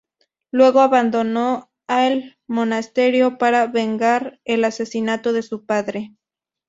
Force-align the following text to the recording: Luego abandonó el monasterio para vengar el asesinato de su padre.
Luego 0.49 0.79
abandonó 0.81 1.69
el 1.87 2.35
monasterio 2.47 3.37
para 3.37 3.67
vengar 3.67 4.41
el 4.45 4.63
asesinato 4.65 5.31
de 5.31 5.43
su 5.43 5.67
padre. 5.67 6.15